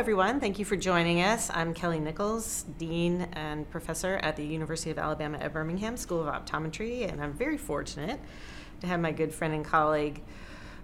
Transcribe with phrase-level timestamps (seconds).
[0.00, 0.40] everyone.
[0.40, 1.50] Thank you for joining us.
[1.52, 6.34] I'm Kelly Nichols, Dean and Professor at the University of Alabama at Birmingham School of
[6.34, 8.18] Optometry, and I'm very fortunate
[8.80, 10.22] to have my good friend and colleague,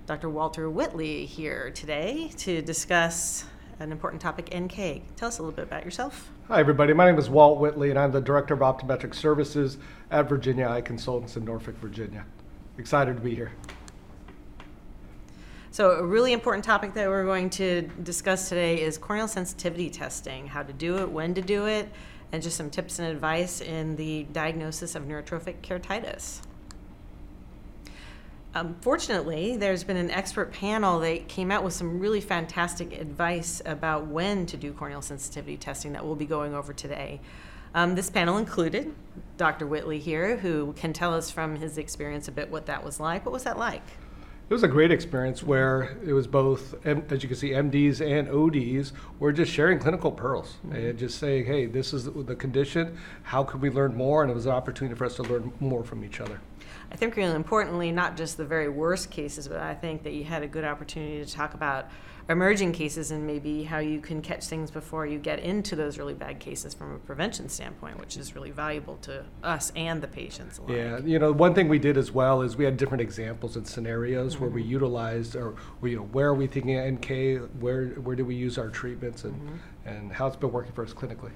[0.04, 0.28] Dr.
[0.28, 3.46] Walter Whitley, here today to discuss
[3.80, 5.16] an important topic, NK.
[5.16, 6.30] Tell us a little bit about yourself.
[6.48, 6.92] Hi, everybody.
[6.92, 9.78] My name is Walt Whitley, and I'm the Director of Optometric Services
[10.10, 12.26] at Virginia Eye Consultants in Norfolk, Virginia.
[12.76, 13.52] Excited to be here.
[15.76, 20.46] So, a really important topic that we're going to discuss today is corneal sensitivity testing
[20.46, 21.90] how to do it, when to do it,
[22.32, 26.40] and just some tips and advice in the diagnosis of neurotrophic keratitis.
[28.54, 33.60] Um, fortunately, there's been an expert panel that came out with some really fantastic advice
[33.66, 37.20] about when to do corneal sensitivity testing that we'll be going over today.
[37.74, 38.94] Um, this panel included
[39.36, 39.66] Dr.
[39.66, 43.26] Whitley here, who can tell us from his experience a bit what that was like.
[43.26, 43.82] What was that like?
[44.48, 48.28] It was a great experience where it was both, as you can see, MDs and
[48.28, 50.76] ODs were just sharing clinical pearls mm-hmm.
[50.76, 52.96] and just saying, hey, this is the condition.
[53.24, 54.22] How can we learn more?
[54.22, 56.40] And it was an opportunity for us to learn more from each other.
[56.90, 60.24] I think really importantly, not just the very worst cases, but I think that you
[60.24, 61.88] had a good opportunity to talk about
[62.28, 66.14] emerging cases and maybe how you can catch things before you get into those really
[66.14, 70.58] bad cases from a prevention standpoint, which is really valuable to us and the patients.
[70.58, 70.76] Alike.
[70.76, 73.66] Yeah, you know, one thing we did as well is we had different examples and
[73.66, 74.42] scenarios mm-hmm.
[74.42, 74.72] where we mm-hmm.
[74.72, 78.68] utilized, or you know, where are we thinking NK, where where do we use our
[78.68, 79.88] treatments, and mm-hmm.
[79.88, 81.30] and how it's been working for us clinically.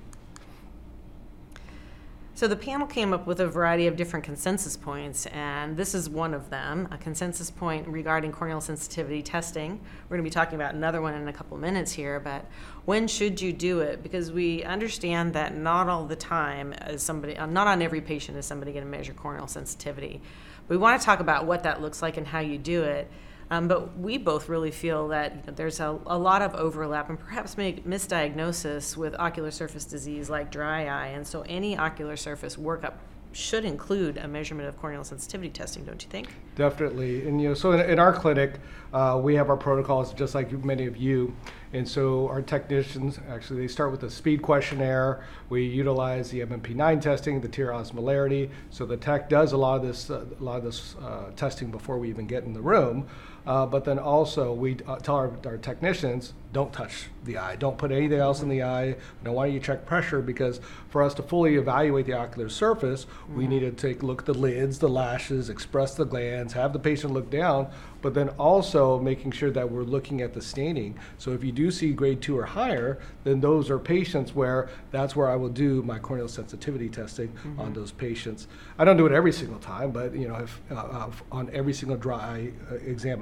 [2.40, 6.08] So the panel came up with a variety of different consensus points, and this is
[6.08, 9.78] one of them a consensus point regarding corneal sensitivity testing.
[10.08, 12.46] We're going to be talking about another one in a couple minutes here, but
[12.86, 14.02] when should you do it?
[14.02, 18.38] Because we understand that not all the time is somebody, uh, not on every patient
[18.38, 20.22] is somebody going to measure corneal sensitivity.
[20.66, 23.10] We want to talk about what that looks like and how you do it.
[23.50, 27.08] Um, but we both really feel that you know, there's a, a, lot of overlap
[27.08, 31.08] and perhaps misdiagnosis with ocular surface disease like dry eye.
[31.08, 32.94] And so any ocular surface workup
[33.32, 36.28] should include a measurement of corneal sensitivity testing, don't you think?
[36.56, 37.26] Definitely.
[37.26, 38.54] And you know, so in, in our clinic,
[38.92, 41.34] uh, we have our protocols just like many of you.
[41.72, 45.24] And so our technicians actually they start with a speed questionnaire.
[45.48, 48.50] We utilize the MMP9 testing, the tear osmolarity.
[48.70, 51.70] So the tech does a lot of this uh, a lot of this uh, testing
[51.70, 53.06] before we even get in the room.
[53.46, 57.78] Uh, but then also we uh, tell our, our, technicians don't touch the eye don't
[57.78, 61.14] put anything else in the eye now why don't you check pressure because for us
[61.14, 63.38] to fully evaluate the ocular surface mm-hmm.
[63.38, 66.78] we need to take look at the lids the lashes express the glands have the
[66.78, 67.68] patient look down
[68.02, 71.70] but then also making sure that we're looking at the staining so if you do
[71.70, 75.82] see grade 2 or higher then those are patients where that's where i will do
[75.82, 77.60] my corneal sensitivity testing mm-hmm.
[77.60, 80.74] on those patients i don't do it every single time but you know if, uh,
[80.74, 82.74] uh on every single dry uh,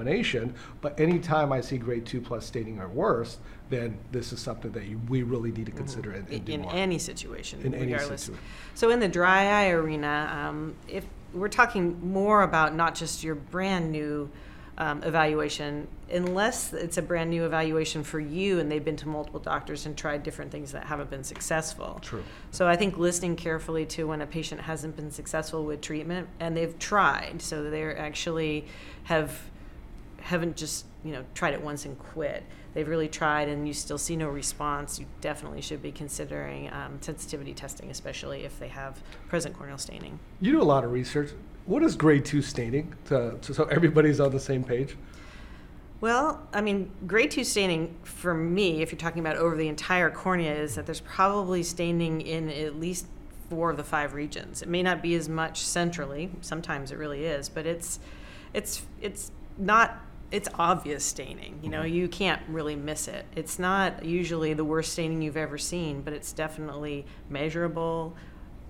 [0.09, 3.39] examination but anytime i see grade 2 plus staining or worse
[3.71, 5.79] then this is something that you, we really need to mm-hmm.
[5.79, 6.33] consider mm-hmm.
[6.33, 8.09] and, and in any situation, in regardless.
[8.09, 8.45] Any situation.
[8.75, 13.35] So in the dry eye arena, um, if we're talking more about not just your
[13.35, 14.31] brand new
[14.79, 19.41] um, evaluation, unless it's a brand new evaluation for you and they've been to multiple
[19.41, 21.99] doctors and tried different things that haven't been successful.
[22.01, 22.23] True.
[22.53, 26.57] So I think listening carefully to when a patient hasn't been successful with treatment and
[26.57, 28.67] they've tried, so they actually
[29.05, 29.41] have
[30.29, 32.45] haven't just you know tried it once and quit
[32.75, 36.97] they've really tried and you still see no response, you definitely should be considering um,
[37.01, 40.19] sensitivity testing, especially if they have present corneal staining.
[40.41, 41.31] You do a lot of research.
[41.67, 44.97] What is grade two staining to, to, so everybody's on the same page?
[46.01, 50.11] Well, I mean, grade two staining for me, if you're talking about over the entire
[50.11, 53.07] cornea, is that there's probably staining in at least
[53.51, 54.63] four of the five regions.
[54.63, 56.31] It may not be as much centrally.
[56.43, 57.99] Sometimes it really is, but it's
[58.55, 60.01] it's it's not
[60.31, 61.59] it's obvious staining.
[61.63, 61.95] You know, mm-hmm.
[61.95, 63.25] you can't really miss it.
[63.35, 68.17] It's not usually the worst staining you've ever seen, but it's definitely measurable.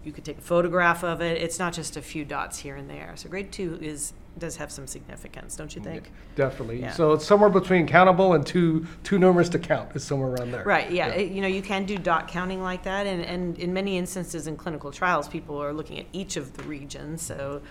[0.05, 1.43] You could take a photograph of it.
[1.43, 3.13] It's not just a few dots here and there.
[3.17, 6.13] So grade two is does have some significance, don't you think?
[6.37, 6.81] Definitely.
[6.81, 6.93] Yeah.
[6.93, 9.97] So it's somewhere between countable and too too numerous to count.
[9.97, 10.63] Is somewhere around there.
[10.63, 10.91] Right.
[10.93, 11.09] Yeah.
[11.09, 11.15] yeah.
[11.15, 14.47] It, you know, you can do dot counting like that, and and in many instances
[14.47, 17.21] in clinical trials, people are looking at each of the regions.
[17.21, 17.63] So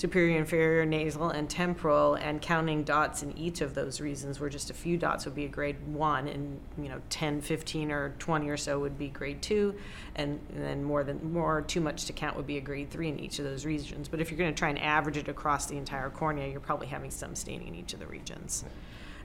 [0.00, 4.70] superior, inferior, nasal, and temporal, and counting dots in each of those reasons, where just
[4.70, 8.48] a few dots would be a grade one, and you know 10, 15, or 20
[8.48, 9.74] or so would be grade two,
[10.16, 13.08] and, and then more than more too much to count would be a grade three
[13.08, 14.08] in each of those regions.
[14.08, 16.86] But if you're going to try and average it across the entire cornea, you're probably
[16.86, 18.64] having some staining in each of the regions.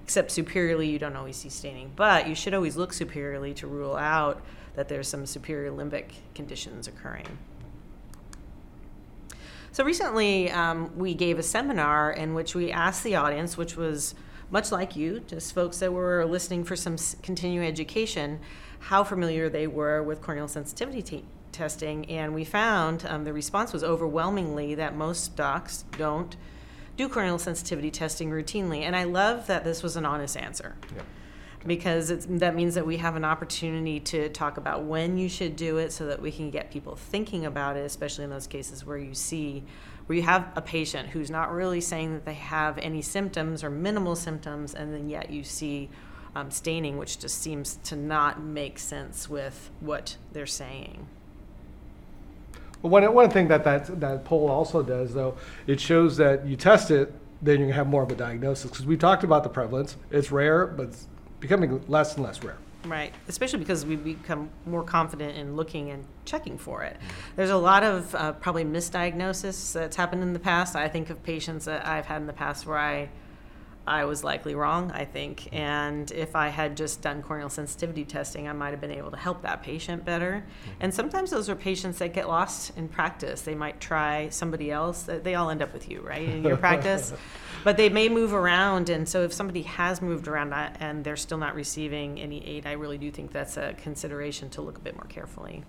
[0.03, 3.95] Except superiorly, you don't always see staining, but you should always look superiorly to rule
[3.95, 4.41] out
[4.75, 6.05] that there's some superior limbic
[6.35, 7.25] conditions occurring.
[9.75, 14.15] So recently, um, we gave a seminar in which we asked the audience, which was
[14.49, 18.39] much like you, just folks that were listening for some continuing education,
[18.79, 22.09] how familiar they were with corneal sensitivity t- testing.
[22.09, 26.37] And we found um, the response was overwhelmingly that most docs don't
[26.95, 28.83] do corneal sensitivity testing routinely.
[28.83, 31.01] And I love that this was an honest answer Yeah.
[31.65, 35.55] Because it's, that means that we have an opportunity to talk about when you should
[35.55, 38.85] do it so that we can get people thinking about it, especially in those cases
[38.85, 39.63] where you see,
[40.05, 43.69] where you have a patient who's not really saying that they have any symptoms or
[43.69, 45.89] minimal symptoms, and then yet you see
[46.35, 51.07] um, staining, which just seems to not make sense with what they're saying.
[52.81, 56.55] But one, one thing that, that that poll also does, though, it shows that you
[56.55, 57.11] test it,
[57.41, 58.69] then you're gonna have more of a diagnosis.
[58.69, 60.95] Because we talked about the prevalence, it's rare, but
[61.47, 62.57] becoming less and less rare.
[62.85, 66.97] Right, especially because we become more confident in looking and checking for it.
[67.35, 70.75] There's a lot of uh, probably misdiagnosis that's happened in the past.
[70.75, 73.09] I think of patients that I've had in the past where I,
[73.87, 74.91] I was likely wrong.
[74.91, 78.91] I think, and if I had just done corneal sensitivity testing, I might have been
[78.91, 80.43] able to help that patient better.
[80.79, 83.41] And sometimes those are patients that get lost in practice.
[83.41, 85.03] They might try somebody else.
[85.03, 87.13] They all end up with you, right, in your practice
[87.65, 91.17] but they may move around and so if somebody has moved around uh, and they're
[91.17, 94.81] still not receiving any aid i really do think that's a consideration to look a
[94.81, 95.63] bit more carefully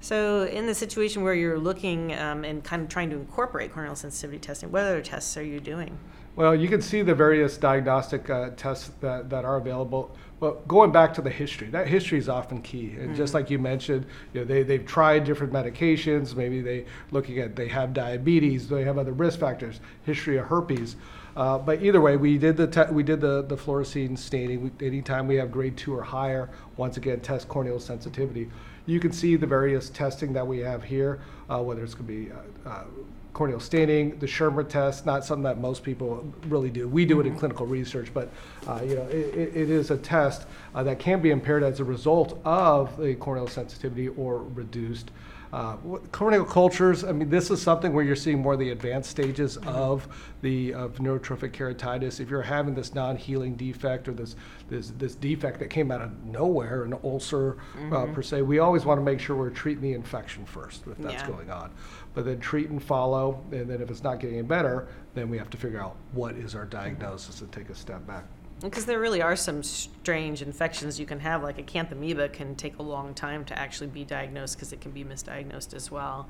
[0.00, 3.96] so in the situation where you're looking um, and kind of trying to incorporate corneal
[3.96, 5.98] sensitivity testing what other tests are you doing
[6.34, 10.16] Well, you can see the various diagnostic uh, tests that, that are available.
[10.40, 12.96] But going back to the history, that history is often key.
[12.98, 16.34] And just like you mentioned, you know, they, they've tried different medications.
[16.34, 20.96] Maybe they looking at they have diabetes, they have other risk factors, history of herpes.
[21.36, 24.62] Uh, but either way, we did the te- we did the the fluorescein staining.
[24.62, 28.50] We, anytime we have grade two or higher, once again, test corneal sensitivity.
[28.84, 32.12] You can see the various testing that we have here, uh, whether it's going to
[32.12, 32.84] be uh, uh,
[33.32, 36.88] corneal staining, the Schirmer test, not something that most people really do.
[36.88, 38.30] We do it in clinical research, but
[38.66, 41.84] uh, you know, it, it, is a test uh, that can be impaired as a
[41.84, 45.10] result of the corneal sensitivity or reduced.
[45.52, 45.76] Uh,
[46.12, 49.58] corneal cultures, I mean, this is something where you're seeing more of the advanced stages
[49.58, 50.08] of
[50.40, 52.20] the of neurotrophic keratitis.
[52.20, 54.34] If you're having this non-healing defect or this
[54.70, 57.58] this this defect that came out of nowhere, an ulcer
[57.92, 60.96] uh, per se, we always want to make sure we're treating the infection first if
[60.96, 61.28] that's Yeah.
[61.28, 61.70] going on.
[62.14, 65.36] But then treat and follow, and then if it's not getting any better, then we
[65.36, 68.24] have to figure out what is our diagnosis and take a step back.
[68.62, 72.82] Because there really are some strange infections you can have like acanthamoeba can take a
[72.82, 76.28] long time to actually be diagnosed because it can be misdiagnosed as well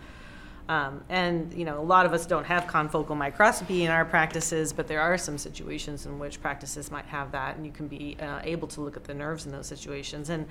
[0.68, 4.72] um, and you know a lot of us don't have confocal microscopy in our practices
[4.72, 8.16] but there are some situations in which practices might have that and you can be
[8.20, 10.30] uh, able to look at the nerves in those situations.
[10.30, 10.46] And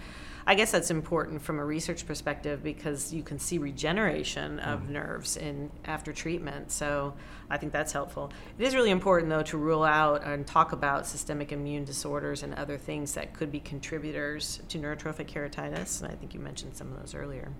[0.47, 5.37] i guess that's important from a research perspective because you can see regeneration of nerves
[5.37, 6.71] in after treatment.
[6.71, 7.13] So
[7.49, 8.31] i think that's helpful.
[8.57, 12.53] It is really important though to rule out and talk about systemic immune disorders and
[12.55, 16.91] other things that could be contributors to neurotrophic keratitis and i think you mentioned some
[16.91, 17.51] of those earlier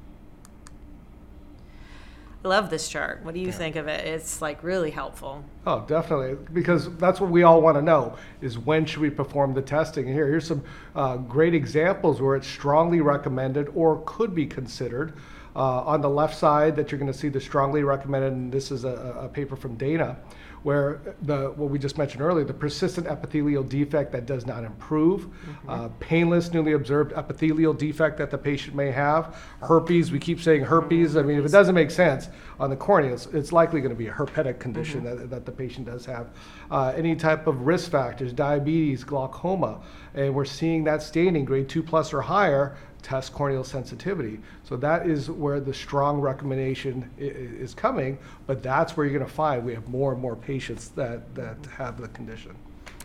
[2.43, 3.23] I love this chart.
[3.23, 4.05] What do you think of it?
[4.05, 5.43] It's like really helpful.
[5.67, 9.53] Oh, definitely, because that's what we all want to know: is when should we perform
[9.53, 10.05] the testing?
[10.05, 10.63] And here, here's some
[10.95, 15.13] uh, great examples where it's strongly recommended or could be considered.
[15.55, 18.71] Uh, on the left side, that you're going to see the strongly recommended, and this
[18.71, 20.17] is a, a paper from Dana,
[20.63, 25.27] where the what we just mentioned earlier, the persistent epithelial defect that does not improve,
[25.67, 30.11] uh, painless newly observed epithelial defect that the patient may have, herpes.
[30.11, 31.17] We keep saying herpes.
[31.17, 33.97] I mean, if it doesn't make sense on the cornea, it's, it's likely going to
[33.97, 36.29] be a herpetic condition that, that the patient does have.
[36.69, 39.81] Uh, any type of risk factors, diabetes, glaucoma,
[40.13, 44.39] and we're seeing that staining grade two plus or higher test corneal sensitivity.
[44.63, 48.17] So that is where the strong recommendation is coming,
[48.47, 51.57] but that's where you're going to find we have more and more patients that, that
[51.77, 52.55] have the condition.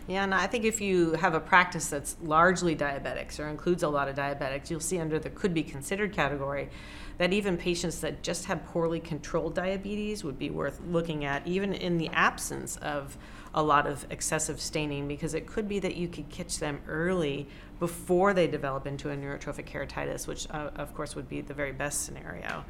[0.07, 3.89] Yeah, and I think if you have a practice that's largely diabetics or includes a
[3.89, 6.69] lot of diabetics, you'll see under the could be considered category
[7.17, 11.73] that even patients that just have poorly controlled diabetes would be worth looking at, even
[11.73, 13.17] in the absence of
[13.53, 17.47] a lot of excessive staining, because it could be that you could catch them early
[17.79, 21.71] before they develop into a neurotrophic keratitis, which uh, of course would be the very
[21.71, 22.63] best scenario.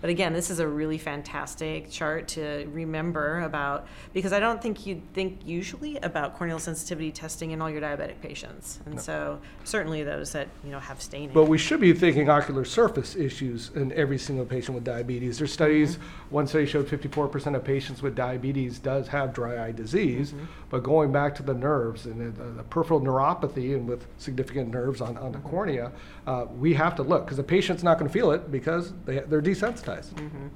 [0.00, 4.86] But again, this is a really fantastic chart to remember about because I don't think
[4.86, 10.04] you'd think usually about corneal sensitivity testing in all your diabetic patients, and so certainly
[10.04, 11.30] those that you know have staining.
[11.32, 15.38] But we should be thinking ocular surface issues in every single patient with diabetes.
[15.38, 16.34] There's studies, mm-hmm.
[16.34, 20.44] one study showed 54% of patients with diabetes does have dry eye disease, mm-hmm.
[20.70, 25.00] but going back to the nerves and the, the peripheral neuropathy and with significant nerves
[25.00, 25.48] on, on the mm-hmm.
[25.48, 25.92] cornea,
[26.28, 29.20] uh, we have to look because the patient's not going to feel it because they,
[29.20, 29.87] they're desensitized.
[29.88, 30.48] Mm-hmm.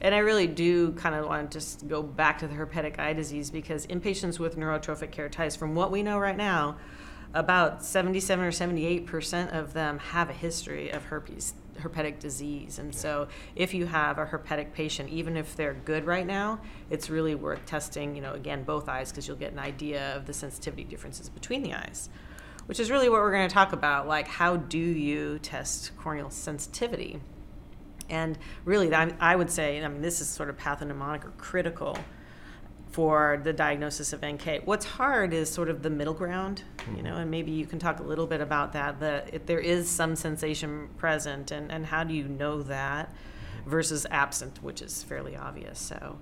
[0.00, 3.12] And I really do kind of want to just go back to the herpetic eye
[3.12, 6.76] disease because in patients with neurotrophic keratitis, from what we know right now,
[7.34, 12.78] about 77 or 78 percent of them have a history of herpes herpetic disease.
[12.78, 17.10] And so if you have a herpetic patient even if they're good right now it's
[17.10, 20.32] really worth testing you know again both eyes because you'll get an idea of the
[20.32, 22.08] sensitivity differences between the eyes
[22.66, 26.30] which is really what we're going to talk about like how do you test corneal
[26.30, 27.20] sensitivity
[28.08, 31.96] and really i would say i mean this is sort of pathognomonic or critical
[32.96, 34.62] for the diagnosis of NK.
[34.64, 36.62] What's hard is sort of the middle ground,
[36.96, 39.00] you know, and maybe you can talk a little bit about that.
[39.00, 43.12] That if there is some sensation present, and, and how do you know that
[43.66, 45.78] versus absent, which is fairly obvious.
[45.78, 46.18] So,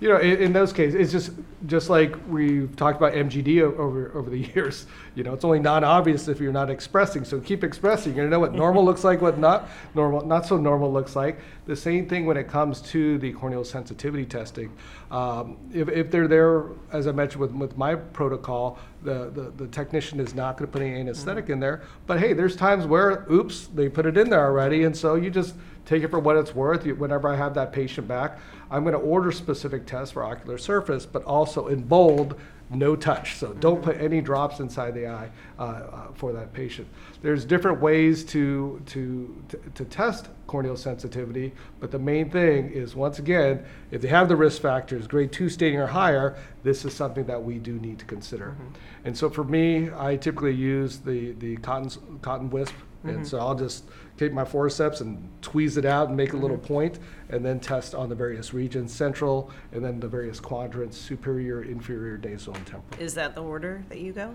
[0.00, 4.12] you know, in, in, those cases, it's just just like we've talked about MGD over
[4.14, 4.86] over the years.
[5.14, 7.24] You know, it's only non-obvious if you're not expressing.
[7.24, 8.14] So keep expressing.
[8.14, 11.38] You're gonna know what normal looks like, what not normal, not so normal looks like.
[11.66, 14.70] The same thing when it comes to the corneal sensitivity testing.
[15.10, 19.66] Um, if, if they're there, as I mentioned with, with my protocol, the, the, the
[19.68, 21.54] technician is not going to put any anesthetic mm-hmm.
[21.54, 21.82] in there.
[22.06, 25.30] But hey, there's times where, oops, they put it in there already, and so you
[25.30, 25.54] just
[25.86, 26.84] take it for what it's worth.
[26.84, 28.38] Whenever I have that patient back,
[28.70, 32.38] I'm going to order specific tests for ocular surface, but also in bold,
[32.70, 33.36] no touch.
[33.36, 33.84] So don't mm-hmm.
[33.84, 36.86] put any drops inside the eye uh, uh, for that patient.
[37.22, 42.94] There's different ways to, to, to, to, test corneal sensitivity, but the main thing is
[42.94, 46.94] once again, if they have the risk factors, grade two staining or higher, this is
[46.94, 48.50] something that we do need to consider.
[48.50, 49.06] Mm-hmm.
[49.06, 52.74] And so for me, I typically use the, the cotton, cotton wisp
[53.06, 53.18] Mm-hmm.
[53.18, 53.84] And so I'll just
[54.16, 56.66] take my forceps and tweeze it out and make a little mm-hmm.
[56.66, 56.98] point,
[57.28, 62.18] and then test on the various regions, central, and then the various quadrants, superior, inferior,
[62.18, 63.02] nasal, and temporal.
[63.02, 64.34] Is that the order that you go?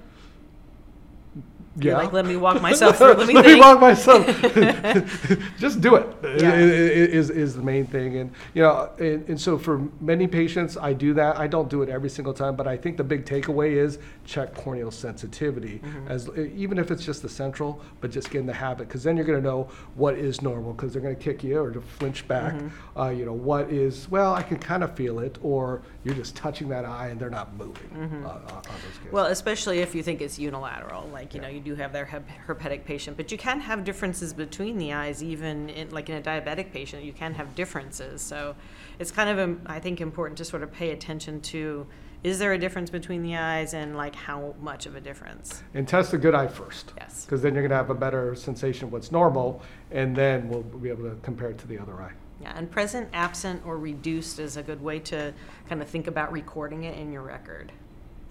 [1.80, 1.98] Yeah.
[1.98, 3.14] like, let me walk myself through.
[3.14, 4.26] Let me, let me walk myself.
[5.58, 6.08] Just do it.
[6.24, 6.56] Yeah.
[6.56, 8.18] Is, is the main thing.
[8.18, 11.38] And, you know, and, and, so for many patients, I do that.
[11.38, 14.54] I don't do it every single time, but I think the big takeaway is check
[14.54, 16.08] corneal sensitivity, mm-hmm.
[16.08, 19.16] as even if it's just the central, but just get in the habit, because then
[19.16, 21.82] you're going to know what is normal, because they're going to kick you or to
[21.82, 22.54] flinch back.
[22.54, 23.00] Mm-hmm.
[23.00, 26.36] Uh, you know, what is, well, I can kind of feel it, or you're just
[26.36, 28.26] touching that eye and they're not moving mm-hmm.
[28.26, 29.12] uh, on those cases.
[29.12, 31.48] Well, especially if you think it's unilateral, like, you yeah.
[31.48, 35.24] know, you do have their herpetic patient, but you can have differences between the eyes,
[35.24, 38.22] even in, like in a diabetic patient, you can have differences.
[38.22, 38.56] So
[39.00, 41.88] it's kind of, um, I think, important to sort of pay attention to
[42.24, 45.64] is there a difference between the eyes and like how much of a difference?
[45.74, 46.94] And test the good eye first.
[46.98, 47.26] Yes.
[47.26, 50.62] Because then you're going to have a better sensation of what's normal, and then we'll
[50.62, 52.12] be able to compare it to the other eye.
[52.42, 55.34] Yeah, and present, absent, or reduced is a good way to
[55.70, 57.72] kind of think about recording it in your record.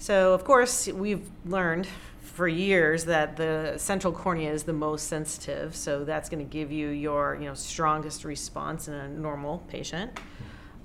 [0.00, 1.86] So, of course, we've learned
[2.22, 6.72] for years that the central cornea is the most sensitive, so that's going to give
[6.72, 10.18] you your you know strongest response in a normal patient.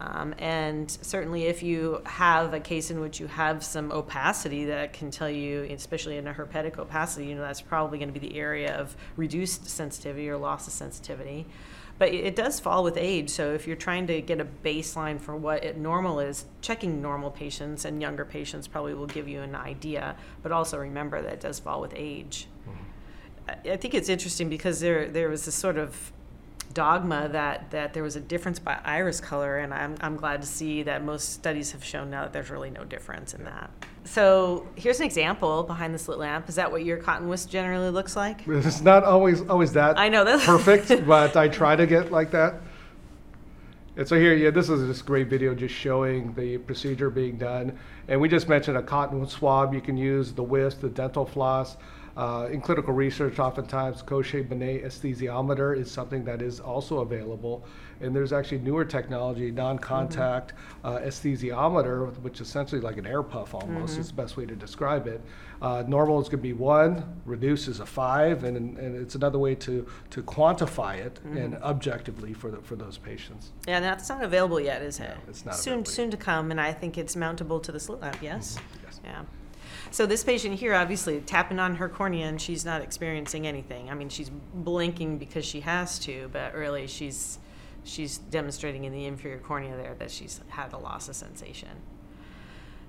[0.02, 4.92] Um, and certainly, if you have a case in which you have some opacity that
[4.92, 8.28] can tell you, especially in a herpetic opacity, you know that's probably going to be
[8.28, 11.46] the area of reduced sensitivity or loss of sensitivity.
[11.98, 13.30] But it does fall with age.
[13.30, 17.32] So if you're trying to get a baseline for what it normal is, checking normal
[17.32, 20.16] patients and younger patients probably will give you an idea.
[20.44, 22.48] But also remember that it does fall with age.
[22.68, 23.70] Mm-hmm.
[23.72, 26.12] I think it's interesting because there there was this sort of
[26.74, 30.48] dogma that that there was a difference by iris color, and I'm I'm glad to
[30.48, 33.70] see that most studies have shown now that there's really no difference in that.
[34.06, 36.48] So here's an example behind the slit lamp.
[36.48, 38.42] Is that what your cotton wisp generally looks like?
[38.48, 39.98] It's not always always that.
[39.98, 42.62] I know that's perfect, but I try to get like that.
[43.98, 47.78] And so here, yeah, this is this great video just showing the procedure being done.
[48.08, 49.74] And we just mentioned a cotton swab.
[49.74, 51.78] You can use the wisp, the dental floss.
[52.18, 57.66] Uh, in clinical research, oftentimes Cochet-Bonnet aesthesiometer is something that is also available.
[58.02, 60.88] And there's actually newer technology, non-contact mm-hmm.
[60.88, 63.94] uh, aesthesiometer, which is essentially like an air puff almost.
[63.94, 64.02] Mm-hmm.
[64.02, 65.22] Is the best way to describe it.
[65.62, 69.40] Uh, normal is going to be one, reduce is a five, and, and it's another
[69.40, 71.38] way to, to quantify it mm-hmm.
[71.38, 73.52] and objectively for the, for those patients.
[73.68, 75.10] Yeah, that's not available yet, is it?
[75.10, 78.02] No, it's not soon soon to come, and I think it's mountable to the slit
[78.02, 78.18] lamp.
[78.22, 78.56] Yes.
[78.56, 78.86] Mm-hmm.
[78.86, 79.02] Yes.
[79.04, 79.22] Yeah.
[79.92, 83.90] So this patient here, obviously, tapping on her cornea and she's not experiencing anything.
[83.90, 87.40] I mean, she's blinking because she has to, but really she's
[87.84, 91.70] she's demonstrating in the inferior cornea there that she's had a loss of sensation.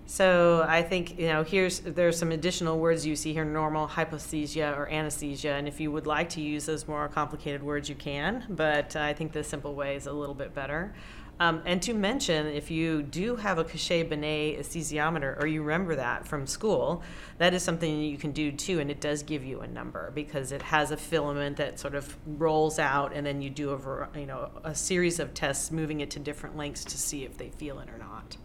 [0.06, 4.76] So I think you know here's there's some additional words you see here: normal, hypoesthesia,
[4.76, 5.50] or anesthesia.
[5.50, 8.44] And if you would like to use those more complicated words, you can.
[8.48, 10.94] But I think the simple way is a little bit better.
[11.38, 16.26] Um, and to mention, if you do have a Cochet-Bonnet anesthesiometer, or you remember that
[16.26, 17.02] from school,
[17.36, 20.50] that is something you can do too, and it does give you a number because
[20.50, 24.24] it has a filament that sort of rolls out, and then you do a you
[24.24, 27.80] know a series of tests, moving it to different lengths to see if they feel
[27.80, 28.38] it or not.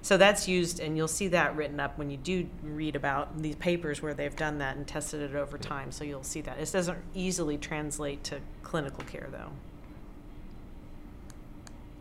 [0.00, 3.56] So that's used, and you'll see that written up when you do read about these
[3.56, 5.90] papers where they've done that and tested it over time.
[5.90, 6.58] So you'll see that.
[6.58, 9.50] It doesn't easily translate to clinical care, though.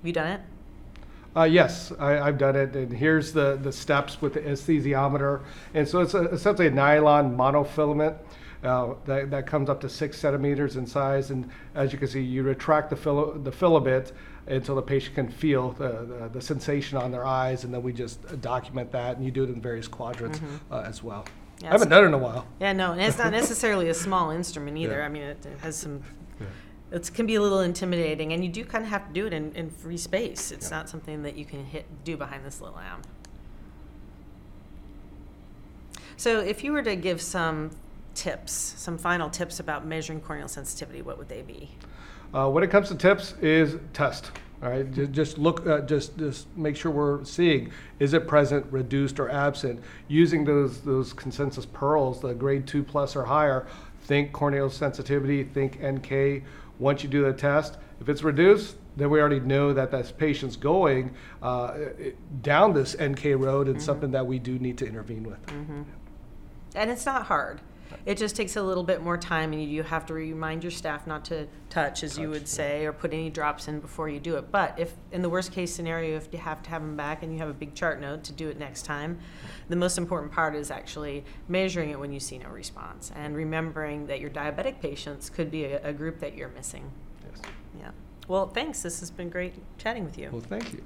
[0.02, 0.42] Have you done it?
[1.36, 5.42] Uh, yes, I, I've done it, and here's the, the steps with the anesthesiometer.
[5.76, 8.18] And so it's a, essentially a nylon monofilament
[8.64, 11.30] uh, that, that comes up to six centimeters in size.
[11.30, 14.12] And as you can see, you retract the, fil- the filament
[14.48, 17.94] until the patient can feel the, the, the sensation on their eyes, and then we
[17.94, 20.42] just document that, and you do it in various quadrants
[20.72, 21.26] uh, as well.
[21.62, 22.48] Yeah, I haven't done it in a while.
[22.60, 24.98] Yeah, no, and it's not necessarily a small instrument either.
[24.98, 25.06] Yeah.
[25.06, 26.02] I mean, it, it has some.
[26.92, 29.34] It can be a little intimidating, and you do kind of have to do it
[29.34, 30.52] in, in free space.
[30.52, 30.78] It's Yeah.
[30.78, 33.08] not something that you can hit do behind this little lamp.
[36.18, 37.72] So, if you were to give some
[38.14, 41.72] tips, some final tips about measuring corneal sensitivity, what would they be?
[42.34, 44.32] Uh, when it comes to tips, is test.
[44.62, 48.64] All right, just, just look, uh, just just make sure we're seeing is it present,
[48.70, 49.82] reduced, or absent.
[50.08, 53.66] Using those those consensus pearls, the grade two plus or higher.
[54.04, 55.44] Think corneal sensitivity.
[55.44, 56.44] Think NK.
[56.82, 60.56] Once you do the test, if it's reduced, then we already know that that patient's
[60.56, 61.78] going uh,
[62.42, 65.40] down this NK road and something that we do need to intervene with.
[66.76, 67.62] And it's not hard.
[68.06, 71.08] It just takes a little bit more time, and you have to remind your staff
[71.08, 72.48] not to touch, as you Touch, would yeah.
[72.48, 74.52] say, or put any drops in before you do it.
[74.52, 77.32] But if, in the worst case scenario, if you have to have them back and
[77.32, 79.20] you have a big chart note to do it next time,
[79.70, 84.08] the most important part is actually measuring it when you see no response and remembering
[84.08, 86.92] that your diabetic patients could be a, a group that you're missing.
[87.30, 87.42] Yes.
[87.80, 87.92] Yeah.
[88.28, 88.82] Well, thanks.
[88.82, 90.30] This has been great chatting with you.
[90.32, 90.84] Well, thank you.